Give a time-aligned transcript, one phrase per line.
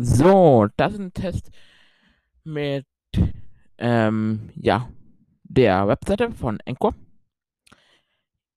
[0.00, 1.50] So, das ist ein Test
[2.44, 2.86] mit
[3.78, 4.88] ähm, ja,
[5.42, 6.94] der Webseite von Anchor.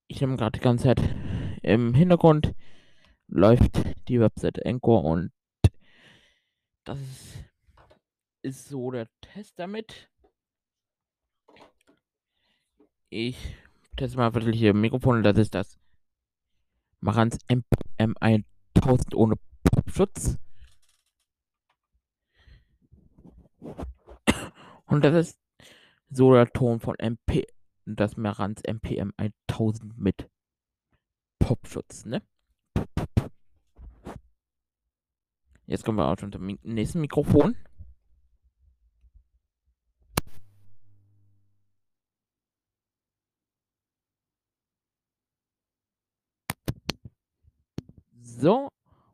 [0.08, 1.02] Ich nehme gerade die ganze Zeit
[1.64, 2.54] im Hintergrund
[3.28, 3.72] läuft
[4.08, 5.32] die Webseite Anchor und
[6.83, 6.99] das
[8.44, 10.12] ist, so der Test damit.
[13.10, 13.55] Ich
[13.97, 15.79] teste mal wirklich hier Mikrofon, das ist das
[16.99, 17.39] Marantz
[17.98, 20.38] M1000 ohne Popschutz.
[24.91, 25.40] Und das ist
[26.09, 27.48] so der Ton von MP,
[27.86, 30.30] das Marantz MPM 1000 mit
[31.40, 32.22] Popschutz, ne?
[35.66, 37.55] Jetzt kommen wir auch schon zum nächsten Mikrofon.
[48.21, 48.68] So,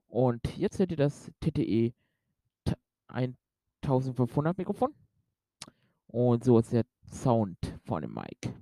[0.08, 1.94] und jetzt seht ihr das TTE
[3.10, 4.96] 1500 Mikrofon.
[6.08, 8.54] Und so ist der Sound von dem Mic.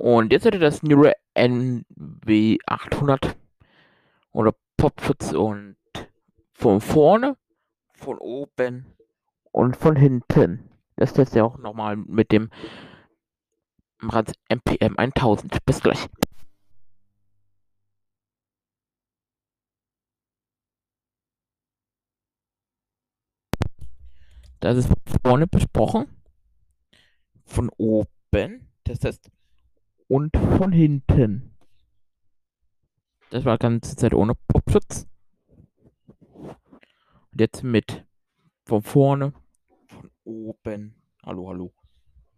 [0.00, 3.34] Und jetzt hätte das Nero NW800
[4.32, 5.76] oder Popschutz und
[6.54, 7.36] von vorne,
[7.92, 8.86] von oben
[9.52, 10.70] und von hinten.
[10.96, 12.48] Das teste ich auch nochmal mit dem
[14.48, 15.66] MPM 1000.
[15.66, 16.08] Bis gleich.
[24.60, 26.06] Das ist von vorne besprochen.
[27.44, 28.68] Von oben.
[28.84, 29.30] Das heißt.
[30.06, 31.56] Und von hinten.
[33.30, 35.06] Das war ganze Zeit ohne Popschutz.
[37.32, 38.06] Und jetzt mit.
[38.66, 39.32] Von vorne.
[39.88, 40.94] Von oben.
[41.24, 41.72] Hallo, hallo.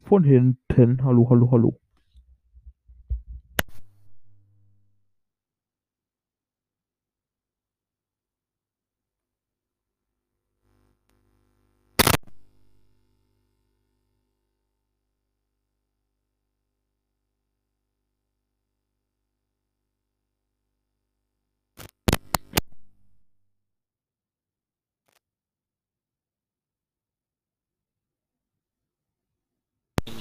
[0.03, 1.03] Von hinten.
[1.03, 1.81] Hallo, hallo, hallo.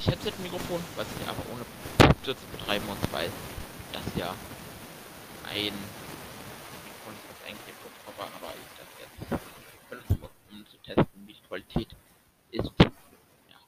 [0.01, 1.63] Ich Headset-Mikrofon, was ich aber ohne
[1.99, 3.29] Popschutz betreiben muss, weil
[3.93, 4.33] das ja
[5.47, 5.73] ein
[6.73, 9.29] Mikrofon ist, was eigentlich im Kopf war, aber ich das jetzt
[9.91, 11.95] benutzen muss, um zu testen, wie die Qualität
[12.49, 12.71] ist.
[13.51, 13.59] Ja.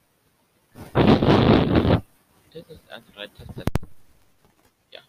[2.52, 3.70] Das ist 1, 3 Testtest.
[4.90, 5.02] Ja.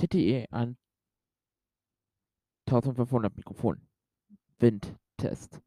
[0.00, 0.46] TTE
[2.66, 3.82] 1500 Mikrofon.
[4.58, 5.60] Windtest.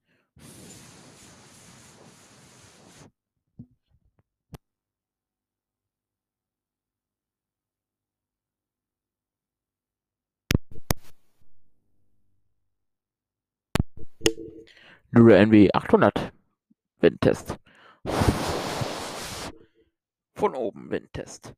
[15.12, 16.34] Nuro NW 800
[17.02, 17.60] Windtest.
[20.34, 21.54] Von oben Windtest.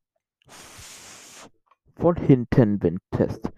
[1.97, 3.51] Von hinten Windtest.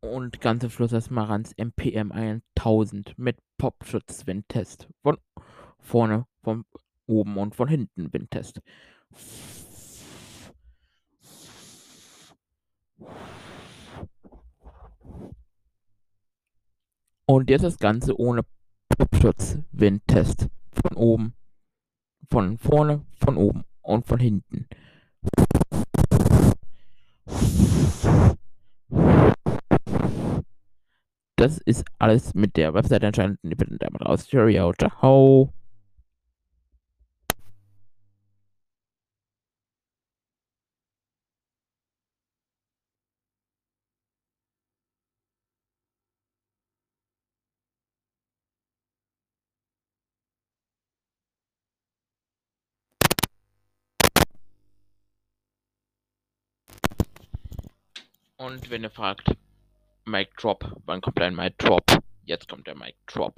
[0.00, 4.88] Und ganz am Schluss das Marantz MPM 1000 mit Popschutz Windtest.
[5.02, 5.18] Von
[5.78, 6.64] vorne, von
[7.06, 8.60] oben und von hinten Windtest.
[17.30, 18.42] Und jetzt das Ganze ohne
[18.88, 20.48] Popschutz Windtest.
[20.72, 21.34] Von oben,
[22.28, 24.66] von vorne, von oben und von hinten.
[31.36, 33.38] Das ist alles mit der Webseite anscheinend.
[33.44, 34.26] Ich bin damit raus.
[34.26, 35.52] Cheerio, ciao.
[58.40, 59.36] Und wenn ihr fragt,
[60.06, 61.84] Mic Drop, wann kommt ein Mic Drop?
[62.24, 63.34] Jetzt kommt der Mic Drop.